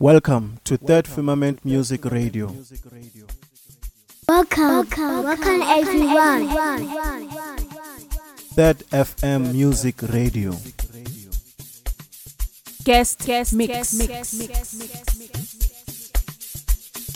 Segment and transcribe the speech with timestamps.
[0.00, 2.54] Welcome to Third Firmament Music Radio.
[4.28, 6.48] Welcome, welcome, welcome everyone.
[8.54, 10.52] Third FM Music Radio.
[12.84, 14.78] Guest, guest, mix, mix, mix, mix,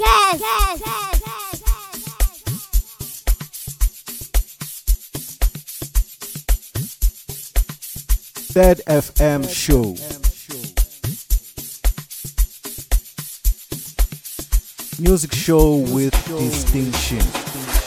[0.01, 1.53] Yes, yes, yes,
[8.53, 10.22] Third FM Show.
[15.03, 17.82] Music show with distinction.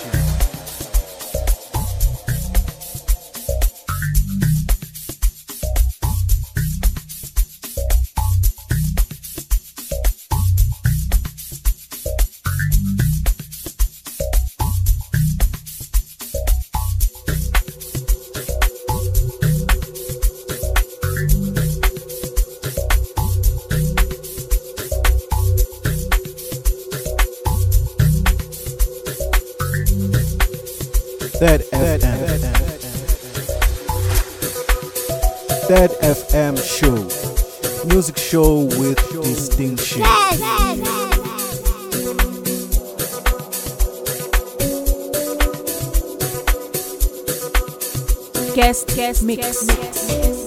[49.25, 50.45] Mix, mix, mix.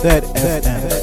[0.00, 0.96] Third FM.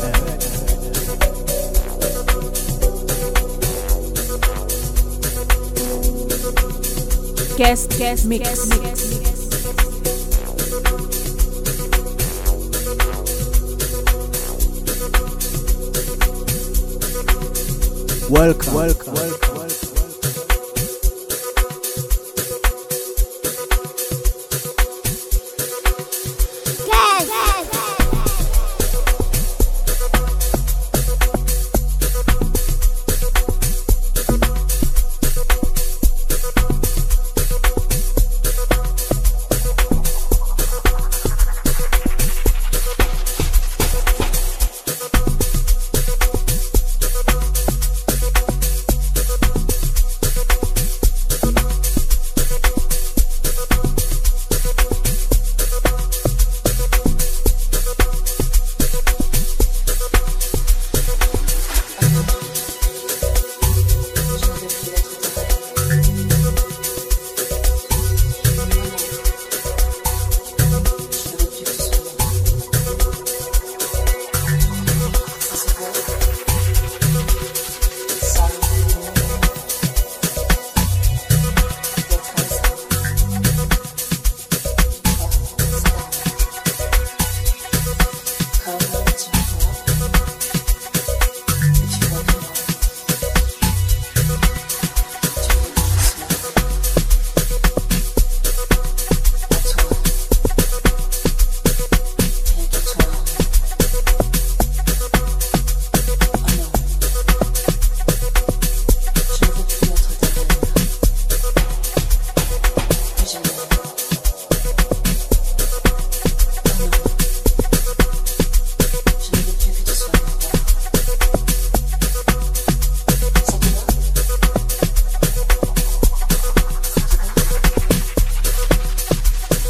[7.57, 9.33] guest, guest, mix, mix, mix.
[18.29, 18.73] Welcome.
[18.73, 19.42] Welcome.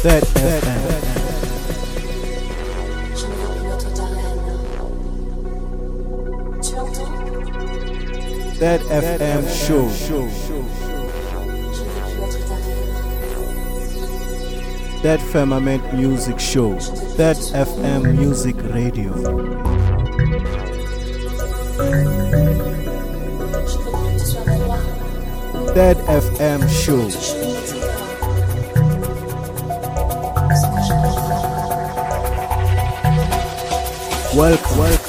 [0.04, 0.44] Tu entends
[8.58, 9.88] Third FM Show.
[15.00, 16.78] Third Firmament Music Show.
[17.16, 19.10] Third FM Music Radio.
[25.74, 27.33] Je FM veux
[34.34, 34.78] Welcome.
[34.78, 35.03] Welcome.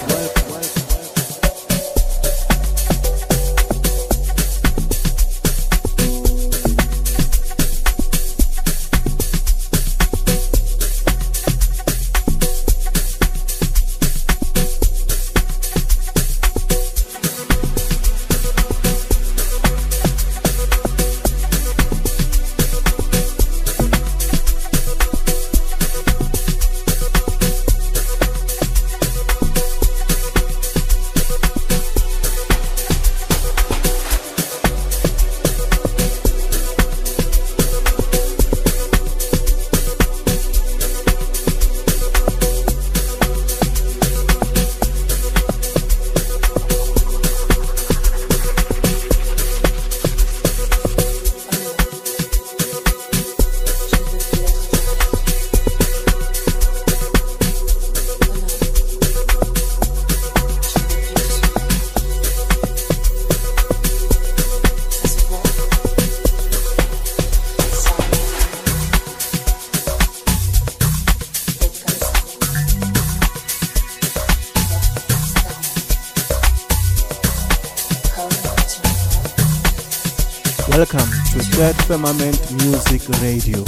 [81.56, 83.64] Third Firmament Music Radio.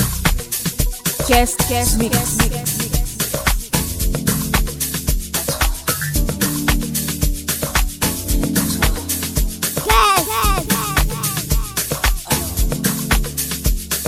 [1.26, 2.36] Guest, guest mix.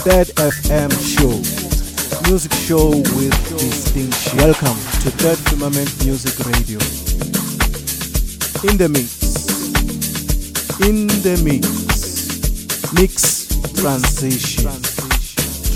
[0.04, 2.30] Third FM Show.
[2.30, 4.38] Music show with distinction.
[4.40, 6.80] Welcome to Third Firmament Music Radio.
[8.70, 9.24] In the mix.
[10.82, 11.80] In the mix.
[12.92, 13.39] Mix
[13.80, 14.72] transition.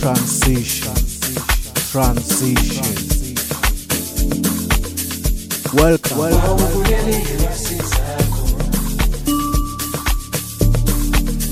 [0.01, 0.95] Transition.
[1.91, 2.91] Transition.
[5.73, 6.17] Welcome.
[6.17, 6.83] Welcome.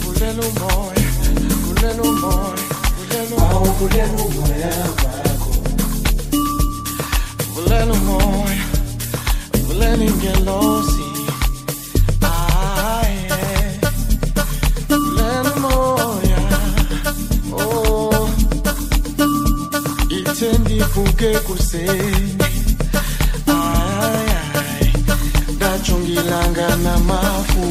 [0.04, 1.10] Kulelo moya,
[1.64, 2.72] kulelo moya,
[21.22, 22.36] ndivuke kuseni.
[23.48, 24.30] Ay,
[24.60, 24.94] ay.
[25.56, 27.66] Ndajonga ilanga namafu.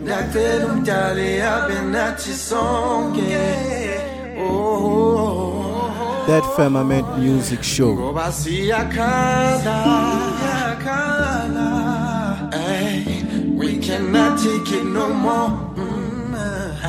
[0.00, 3.40] ndacela umdali abe nathi sonke
[4.40, 5.64] oh,
[6.26, 7.94] Third Firmament Music Show.
[7.94, 9.76] ngoba siyakhala
[10.38, 11.68] siyakhala
[13.60, 15.50] we cannot take it no more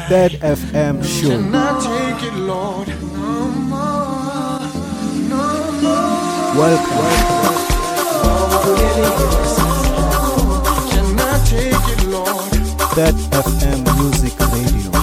[0.09, 1.29] Third FM Show.
[1.29, 2.87] cannot take it lord
[3.17, 3.33] no
[3.71, 4.59] more
[5.31, 5.45] no
[5.81, 6.97] more Welcome.
[6.97, 7.58] cannot
[12.95, 14.99] Third FM Music Radio.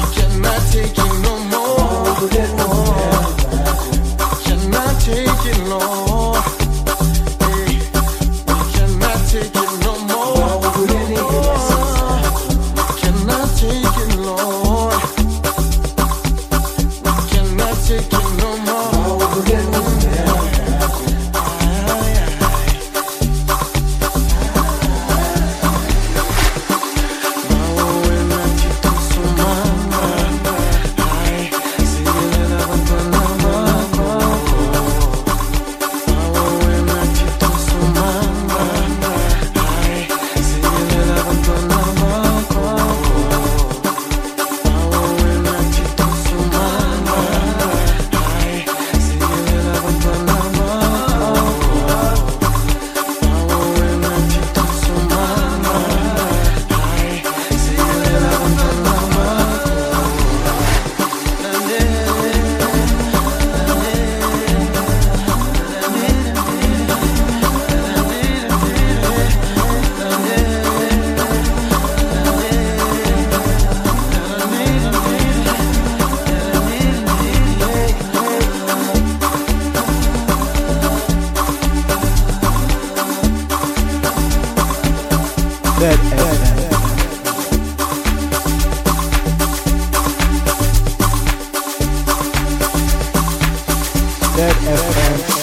[5.06, 6.05] take it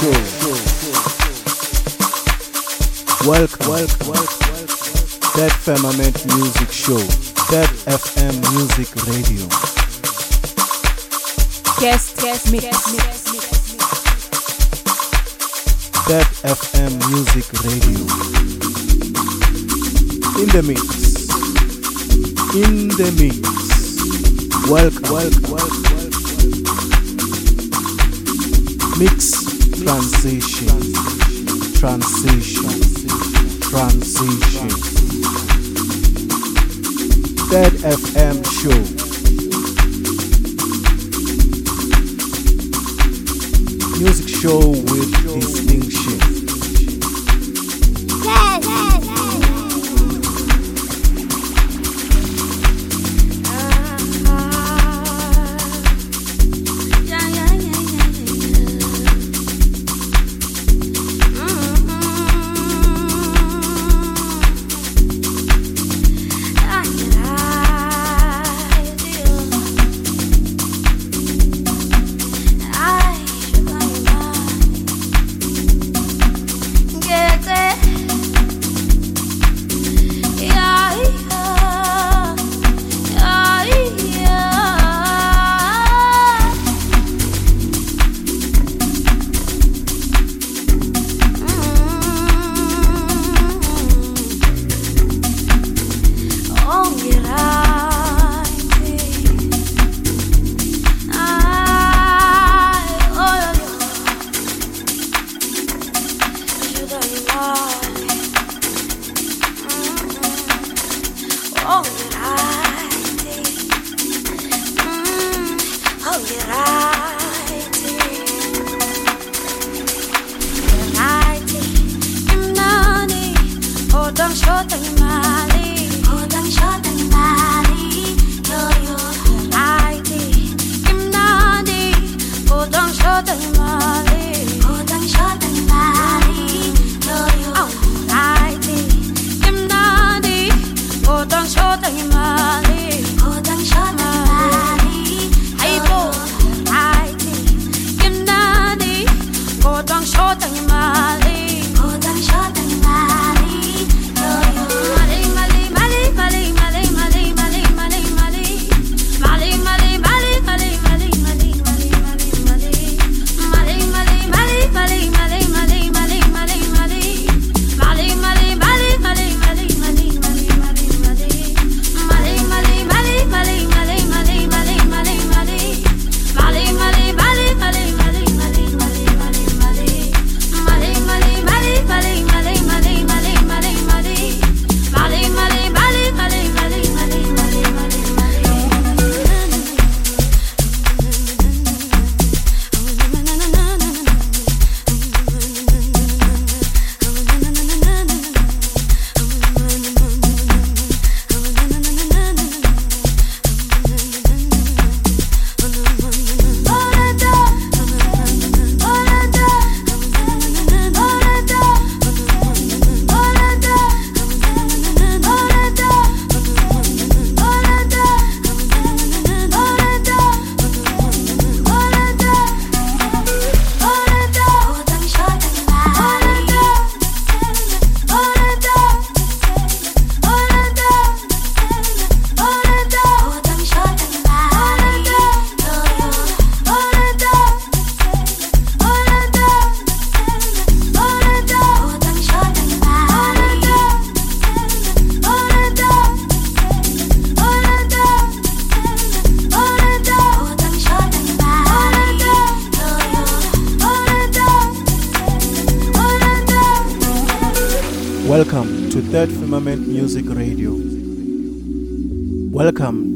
[0.03, 0.11] show.
[3.29, 4.67] Welcome, welcome, welcome.
[5.31, 6.99] Third Firmament Music Show.
[7.47, 9.47] Third FM Music Radio.
[11.79, 13.47] Guest, guest, mix, mix, mix.
[16.03, 18.03] Third FM Music Radio.
[20.41, 20.83] In the mix.
[22.55, 23.39] In the mix.
[24.69, 25.83] Welcome, welcome, welcome.
[28.99, 29.52] Mix
[29.83, 30.93] transition.
[31.75, 32.69] Transition.
[33.59, 34.69] Transition.
[37.49, 38.79] Third FM show.
[43.99, 45.11] Music show with
[45.41, 45.92] distinction.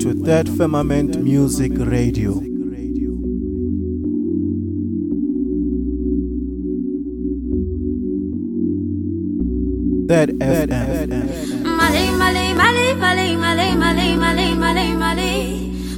[0.07, 2.35] To Third Firmament Music Radio.
[10.07, 11.11] Third FM.
[11.77, 15.31] Mali mali mali mali mali mali mali mali mali.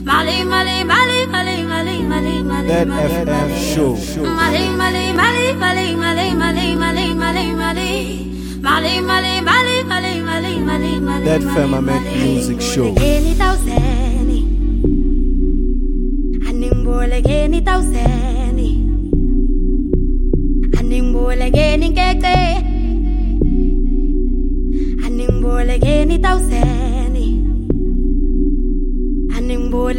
[0.03, 2.67] Mali mali mali mali mali mali mali.
[2.67, 3.93] Third FM show.
[4.25, 7.91] Mali mali mali mali mali mali mali mali mali.
[8.61, 11.25] Mali mali mali mali mali mali mali.
[11.25, 12.95] Third Firmament Music Show.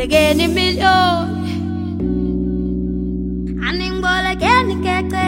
[0.00, 1.28] Aningbolekeni million
[3.68, 5.26] Aningbolekeni nkece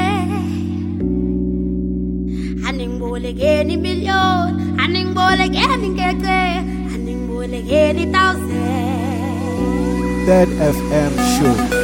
[2.69, 6.39] Aningbolekeni million Aningbolekeni nkece
[6.95, 8.53] Aningbolekeni thousand.
[10.27, 11.82] Third FM show.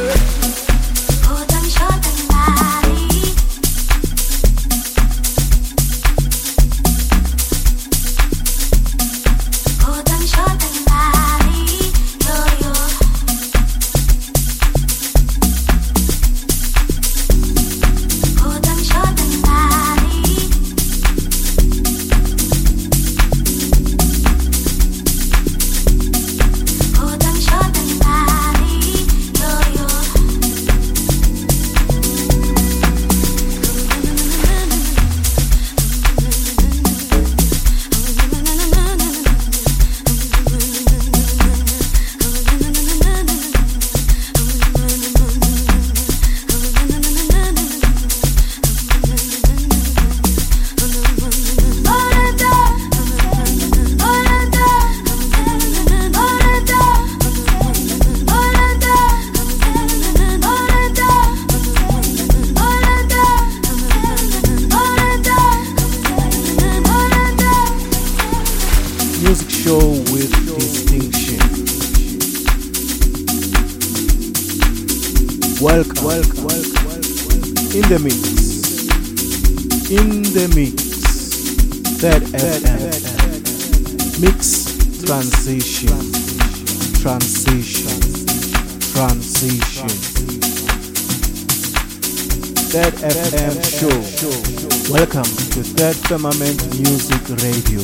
[95.51, 97.81] To Third Firmament Music Radio.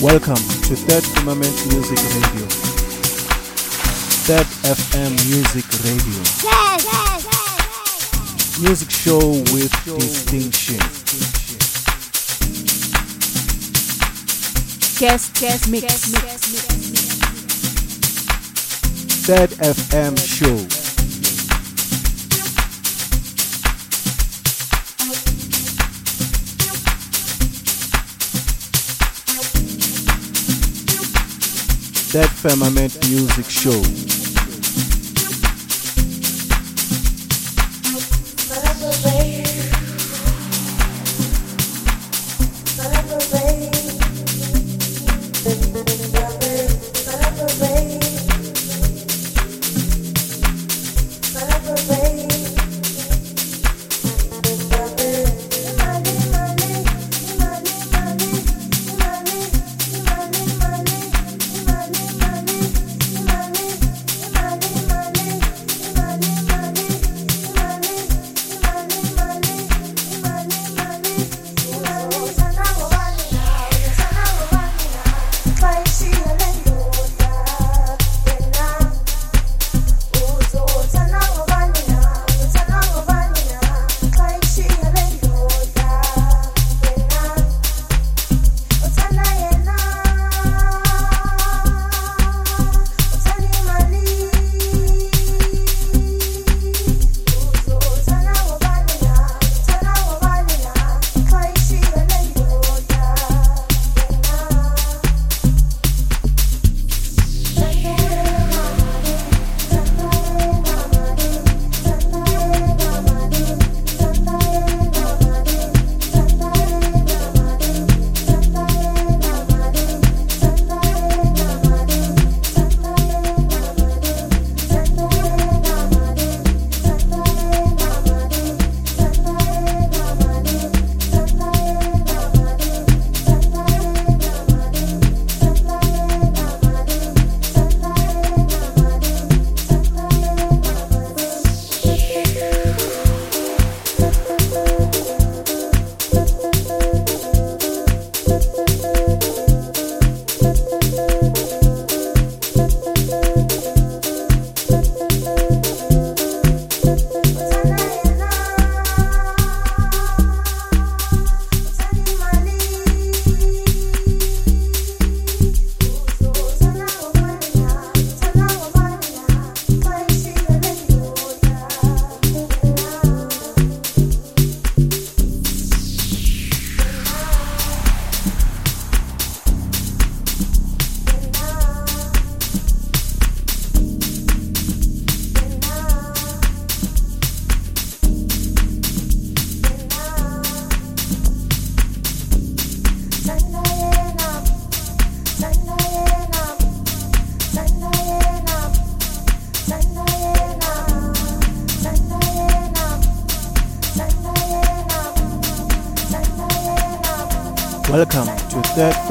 [0.00, 2.46] Welcome to Third Firmament Music Radio.
[4.24, 6.20] Third FM Music Radio.
[6.42, 8.60] Yes, yes, yes.
[8.62, 9.18] Music show
[9.52, 10.78] with distinction.
[14.98, 16.12] Guest, guest mix.
[19.26, 20.81] Third FM show.
[32.12, 34.21] Third Firmament Music Show.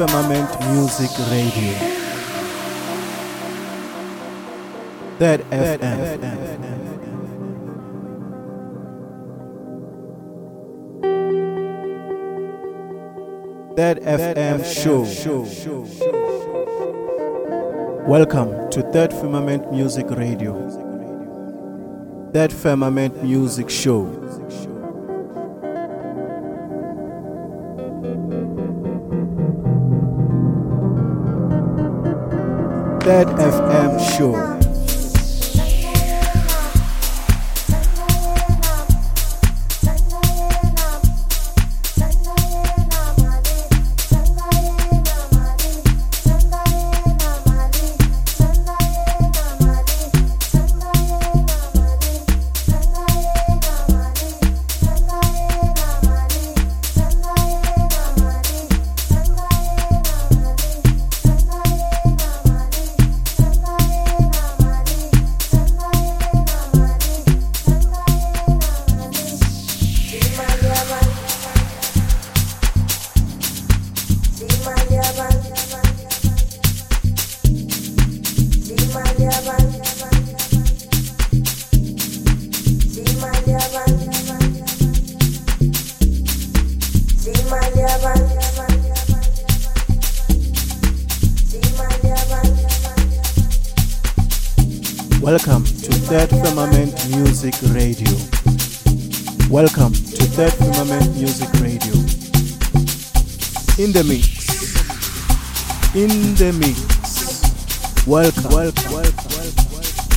[0.02, 1.74] Firmament Music Radio.
[5.20, 6.20] Third FM.
[13.76, 15.02] Third FM show.
[18.04, 20.68] Welcome to Third Firmament Music Radio.
[22.32, 24.71] Third Firmament Music Show.
[33.02, 34.61] Third FM show.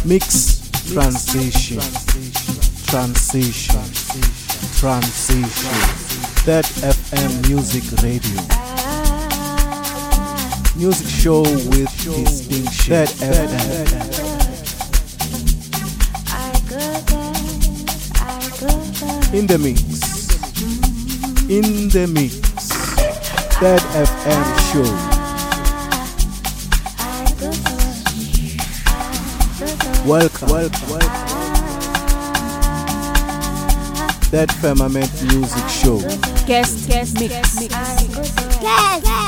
[0.06, 1.80] Mix transition.
[2.86, 3.82] Transition.
[4.78, 5.72] Transition.
[6.46, 8.42] Third FM Music Radio.
[10.78, 13.08] Music show with distinction.
[13.08, 14.26] Third FM.
[19.34, 19.80] In the mix.
[21.50, 22.36] In the mix.
[23.58, 25.15] Third FM show.
[30.06, 30.50] Welcome.
[30.50, 30.90] Welcome.
[30.90, 31.10] welcome.
[34.30, 36.00] Third Firmament Music Show.
[36.46, 37.74] Guest, guest, mix, mix.
[38.62, 39.25] Yes,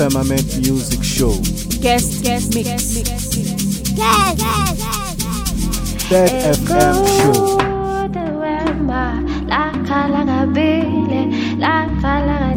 [0.00, 1.34] Firmament Music Show.
[1.82, 2.96] Guest, guest, mix.
[3.92, 4.40] Yes.
[6.08, 7.58] Third FM show.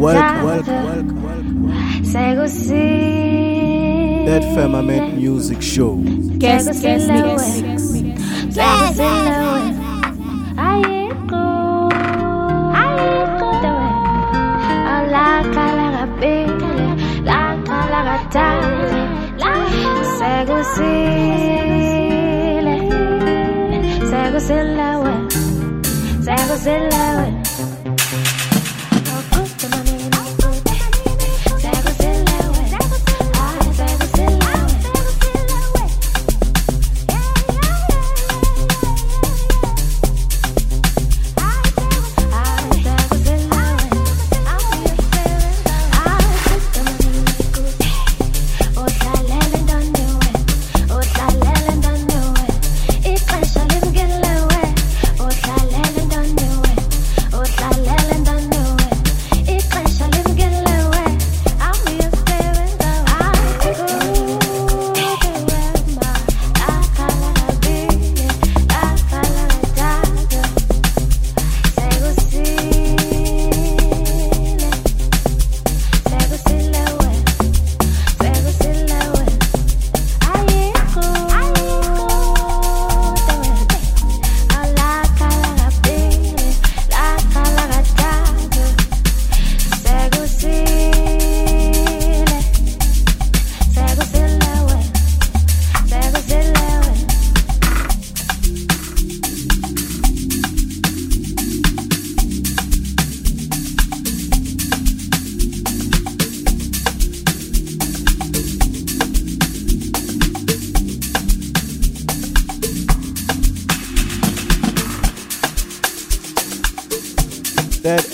[0.00, 1.74] welcome, welcome, welcome.
[4.24, 5.96] Third Firmament Music Show.
[6.38, 8.54] Guest, guest, mix.
[26.64, 26.93] Third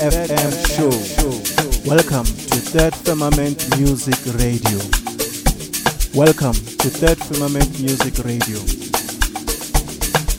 [0.00, 0.88] FM show.
[1.86, 4.78] Welcome to Third Firmament Music Radio.
[6.14, 8.56] Welcome to Third Firmament Music Radio.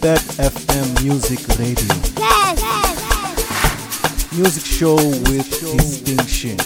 [0.01, 1.93] Third FM Music Radio.
[4.35, 4.95] Music show
[5.29, 5.47] with
[5.77, 6.57] distinction.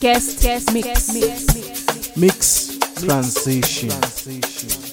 [0.00, 2.16] Guest, guest, mix.
[2.16, 3.90] Mix transition.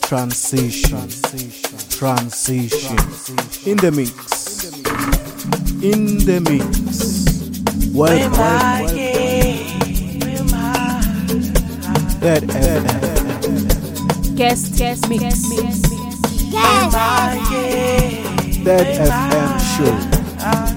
[0.01, 0.99] Transition.
[0.99, 1.84] Transition.
[2.01, 4.65] In the mix.
[5.81, 7.25] In the mix.
[7.93, 8.31] Welcome.
[8.33, 8.97] welcome.
[12.19, 14.35] Third FM.
[14.35, 15.47] Guest, guest, mix.
[18.65, 20.74] Third FM show.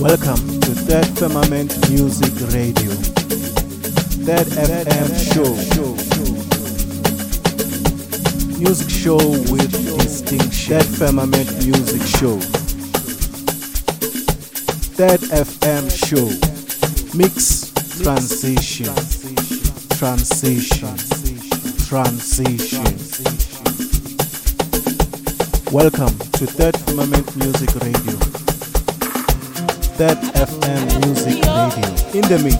[0.00, 2.90] Welcome to Third Firmament Music Radio.
[4.26, 5.54] Third FM show.
[8.58, 9.16] Music show
[9.52, 10.80] with distinction.
[10.80, 12.38] Third Firmament Music Show.
[14.98, 16.26] Third FM show.
[17.16, 18.94] Mix transition.
[19.96, 20.96] Transition.
[21.86, 22.84] Transition.
[25.72, 28.33] Welcome to Third Firmament Music Radio.
[29.96, 31.88] Third FM Music Radio.
[32.14, 32.58] In the mix.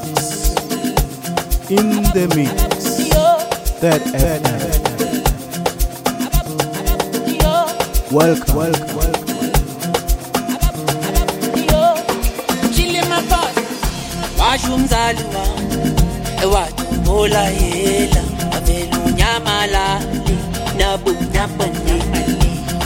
[1.70, 2.52] In the mix.
[3.80, 4.42] Third FM.
[8.12, 8.56] Welcome.
[8.56, 8.96] Welcome.
[8.96, 9.24] Welcome.
[14.38, 15.58] washo umzali wam
[16.42, 18.22] ewadobola yela
[18.56, 20.36] avela unyamalali
[20.78, 22.02] nabunabane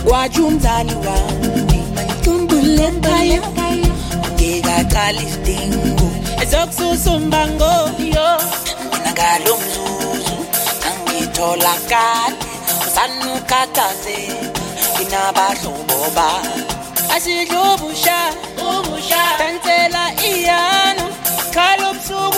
[0.05, 1.33] kwatsho umzali wam
[1.65, 3.41] ndimcumbulempaya
[4.49, 6.09] ngekakali sidingo
[6.43, 7.73] ezokususa umbango
[8.15, 8.29] yo
[8.89, 10.37] nginakali umzuzu
[10.89, 12.37] angitholakali
[12.87, 14.61] usanukhathazeka
[14.95, 16.63] nginabahlobo bami
[17.15, 18.19] asidla ubusha.
[18.69, 21.05] Ubusha benzela iyana
[21.55, 22.38] khala ubusuku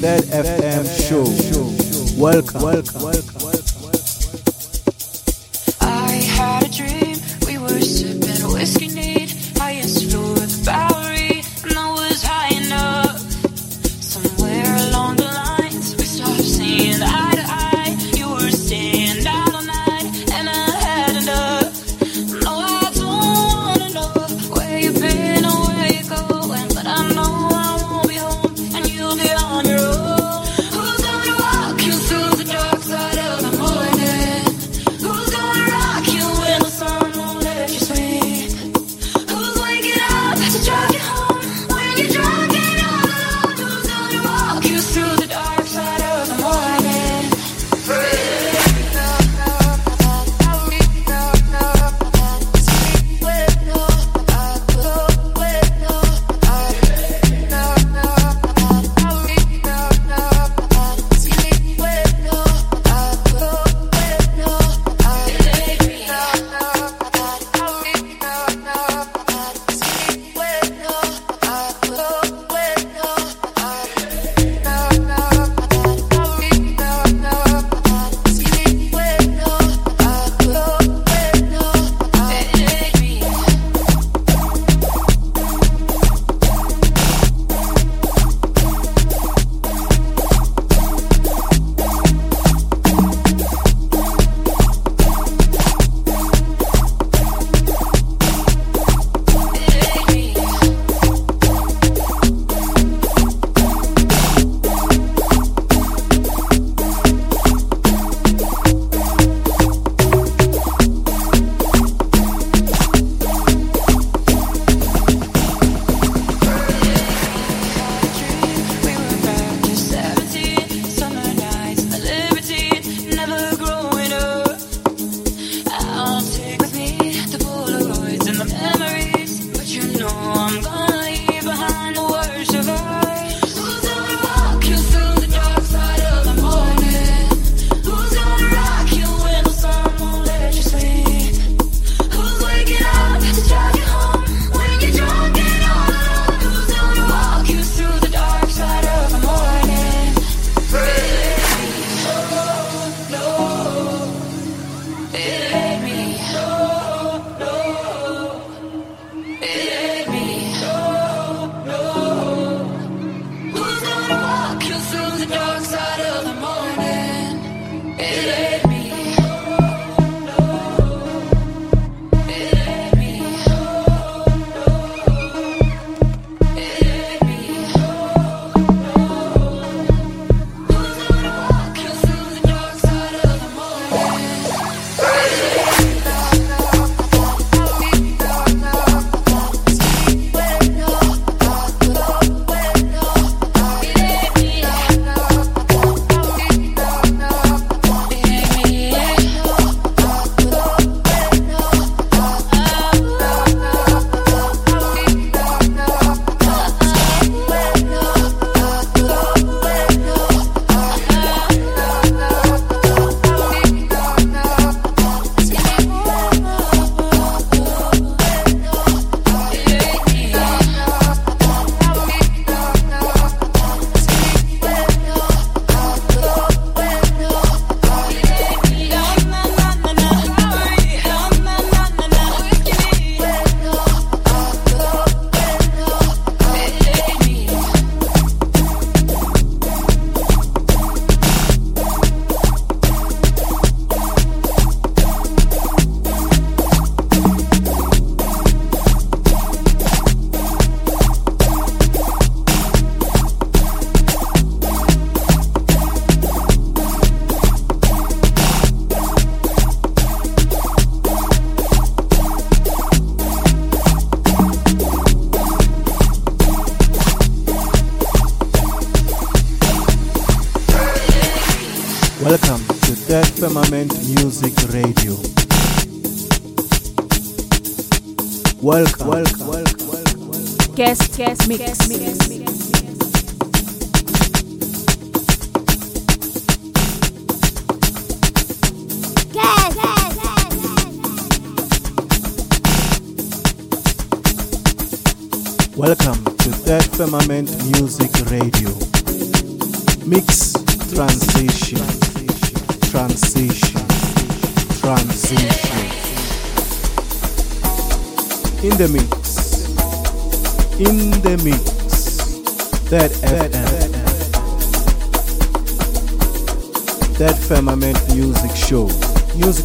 [0.00, 1.24] Bed FM show.
[2.20, 2.62] Welcome.
[2.62, 3.02] Welcome.
[5.80, 7.16] I had a dream.
[7.46, 8.87] We were sipping whiskey.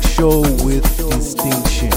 [0.10, 1.90] Show with distinction.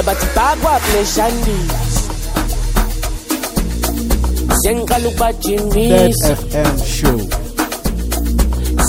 [0.00, 1.94] ebathi bakwa pleshandis
[4.62, 7.41] sengiqala That ukubajimisa FM show.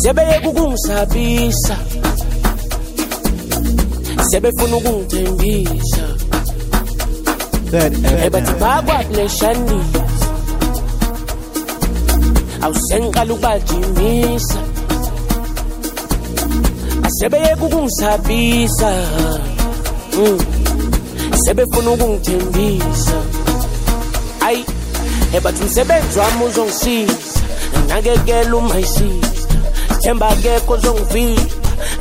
[0.04, 1.78] Sebeye kukungisabisa
[4.32, 6.06] sebefuna ukungithembisa.
[8.26, 8.60] Ebathi FM.
[8.60, 9.90] bakwa pleshandis
[12.62, 14.60] awusengiqala ukubajimisa.
[17.08, 18.92] Asebeye kukungisabisa
[20.18, 20.40] Mm.
[21.46, 23.18] sebefuna ukungithembisa.
[24.46, 24.66] Ayi
[25.34, 27.40] ebathi umsebenzi wami uzongisiza.
[27.88, 29.33] Nakekela umayisiza
[30.04, 31.58] themba akekho uzongivisa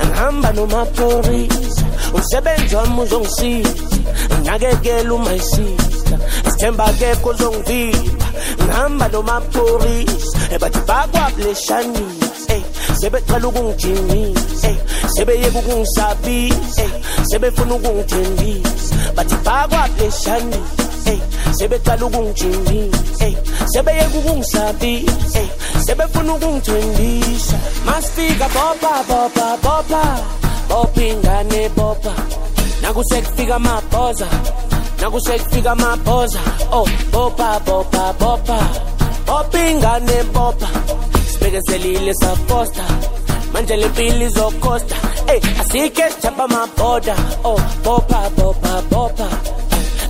[0.07, 1.85] ngihamba nomaphorisa
[2.15, 3.71] umsebenzi wami uzongisiza
[4.41, 6.17] nginakekela umaisista
[6.51, 8.27] sithemba akekho uzongivimba
[8.63, 12.63] ngihamba nomaphorisa eh, bathi bakwabuleshanisa eh,
[13.01, 14.77] sebecala ukungijingisa eh,
[15.15, 16.85] sebeyeka ukungisabisa
[17.31, 18.95] sebefuna ukungithembisa.
[19.17, 21.15] Bathi bakwabuleshanisa
[21.59, 23.27] sebecala ukungijingisa
[23.73, 25.43] sebeyeka ukungisabisa
[25.83, 27.57] sebefuna ukungithembisa
[27.87, 30.03] masifika bopa bopa bopa
[30.69, 32.15] bopa ingane bopa
[32.83, 34.27] nakusekufika amabhoza
[35.01, 36.41] nakusekufika amabhoza
[36.73, 38.59] oh bopa bopa bopa
[39.27, 40.69] bopa ingane bopa
[41.33, 42.85] sibekezelile safosta
[43.53, 44.97] manje le mpilo izokhosta
[45.33, 47.17] ey asike sithapha amabhoda.
[47.45, 49.29] Oh bopa bopa bopa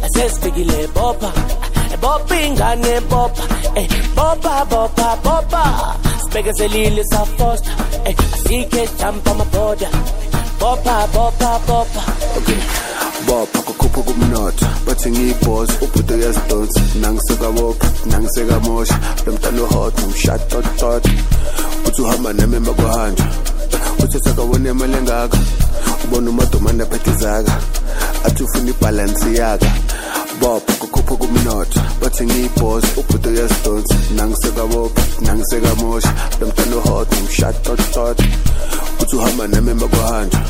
[0.05, 1.61] asesifikile bopa bopa
[2.03, 3.44] bopha ingane bopha
[3.80, 5.62] eh bopha bopha bopha.
[6.22, 7.70] Sibekezelile safosta
[8.09, 9.90] eh asike jump on my border
[10.61, 12.03] bopha bopha bopha.
[12.38, 12.61] Okay
[13.26, 16.80] bopha kukhupha kumnotho bathi ngiyibhosi ubhuti uyazidonsa.
[17.00, 21.05] Nangisekabopha nangisekamosha lo mntana uhot umshatotot
[21.86, 23.24] uthi uhamba nami emakwahanja
[24.03, 25.38] uthi sakawona imali engaka.
[26.05, 27.53] Ubona umadomane aphethe izaka
[28.24, 29.70] athi ufuna ibhalansi yaka
[30.43, 36.14] ngiyabopha kukhupha kumnotho bathi ngiyibhosi ubhuti uyasidonsa nangisekabopha nangisekamosha.
[36.40, 38.18] Lo mntana uhoda ngishatotot
[39.01, 40.40] uthi uhamba nami emakuhanja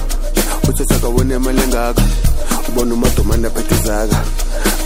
[0.69, 2.03] uthatha kabona imali engaka.
[2.69, 4.25] Ubona umadumane aphethe izaka.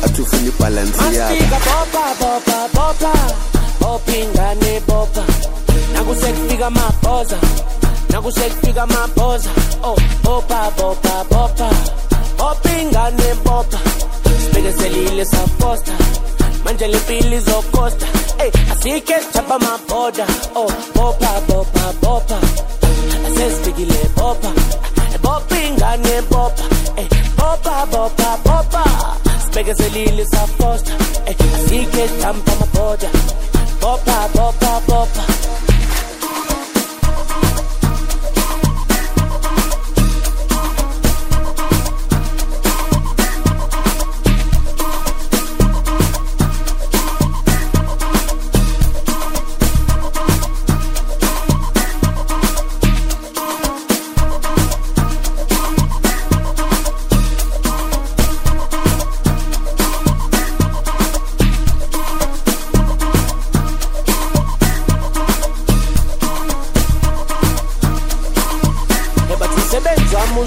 [0.05, 0.99] Athi ufuna ibhalansi
[3.81, 5.25] yakoingane bopha.
[5.93, 7.39] Nakusekufika amabhoza.
[8.11, 9.51] Nakusekufika amabhoza.
[9.83, 11.71] Oh bopha bopha bopha.
[12.39, 13.79] Bopha ingane bopha.
[14.47, 15.93] Oh bopa bopa bopa bopa ingane bopa sibekezelile safosta
[16.65, 18.07] manje le mpilo izokhosta
[18.45, 22.39] ey asike sithapha amabhoda oh bopa bopa bopa.
[23.27, 24.51] Asesifikile bopa
[25.23, 26.63] bopa ingane bopa.
[26.97, 28.83] Ey bopa bopa bopa.
[29.45, 30.93] Sibekezelile safosta
[31.27, 33.09] ey asike sithapha amabhoda
[33.81, 35.23] bopa bopa bopa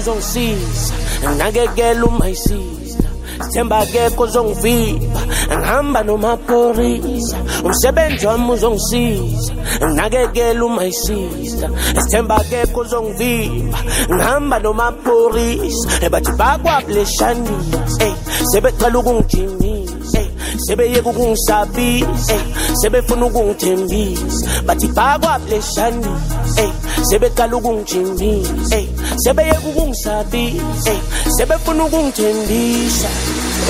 [0.00, 0.94] uzongisiza
[1.38, 3.08] nakekela umayisiza
[3.40, 5.20] sithemba akekho ozongivimba
[5.56, 9.52] ngihamba nomaphorisa umsebenzi wami uzongisiza
[9.96, 11.66] nakekela umayisiza
[12.00, 13.78] sithemba akekho ozongivimba
[14.14, 18.14] ngihamba nomaphorisa ebathi bakwableshanisa ey
[18.50, 20.28] sebecela ukungijimisa ey
[20.66, 22.44] sebeyeka ukungisabisa ey
[22.80, 24.62] sebefuna ukungithembisa.
[24.66, 26.70] Bathi bakwableshanisa ey
[27.08, 28.86] sebeqala ukungijimisa ey
[29.24, 31.00] sebeyeka ukungisabisa ey
[31.36, 33.08] sebefuna ukungithembisa.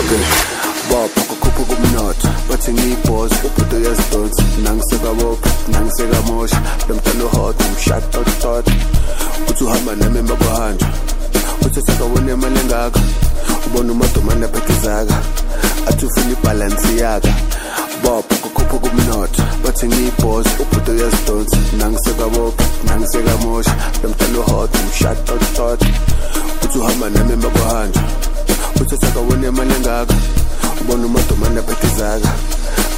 [0.01, 0.23] Okay
[0.91, 8.67] bopha kukhupha kumnotho bathi ngiyibhozi ubhudo yazidonsi nangisekabopha nangisekamosha lo mntana uhot umshatotot
[9.51, 10.89] uthi uhamba nami emakuhanjwa
[11.67, 13.01] uthi sakawona imali engaka
[13.67, 15.19] ubona umadomane aphethe izaka
[15.89, 17.33] athi ufuna ibhalansi yaka
[18.03, 21.57] bopha kukhupha kumnotho bathi ngiyibhosi ubhuti uyazidonsa.
[21.79, 23.75] Nangisekabopha nangisekamosha.
[24.03, 25.81] Lomntana uhot umshata otot
[26.65, 28.01] uthi uhamba nami emakuhanja
[28.81, 30.15] uthathakawoni amanye ngakho
[30.81, 32.31] ubona umadomane aphethezaka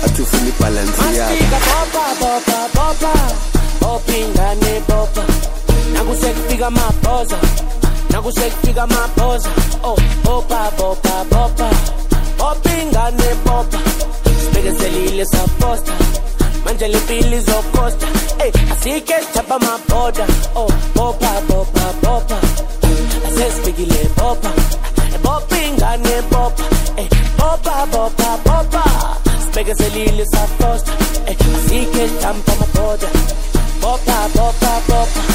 [0.05, 1.45] athi ufuna ibhalansi yakho.
[5.93, 7.39] nakusekufika amabhoza.
[8.11, 9.49] Nakusekufika amabhoza.
[9.85, 11.71] Oh bopa bopa bopa
[12.39, 13.79] bopingane bopa
[14.45, 15.93] sibekezelile saposta
[16.65, 18.07] manje le mpilo izokosta
[18.45, 22.39] ey asike sithapha amabhoda oh bopa bopa bopa
[23.27, 24.51] asesifikile bopa
[25.25, 26.65] bopa ingane bopa
[26.97, 28.83] ey bopa bopa bopa
[29.45, 30.93] sibekezelile saposta
[31.27, 33.09] ey asike sithapha amabhoda
[33.83, 35.32] bopa bopa bopa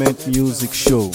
[0.00, 1.12] That Music Show.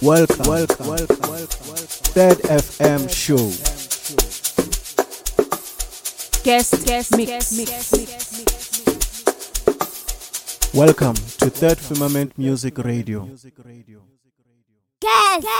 [0.00, 1.86] Welcome, welcome, welcome, welcome.
[2.16, 3.52] Third FM show.
[6.42, 8.08] Guest, guest, mix, mix, mix.
[10.72, 13.28] Welcome to Third Firmament Music Radio.
[15.02, 15.52] Guess.